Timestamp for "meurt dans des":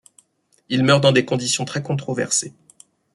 0.83-1.25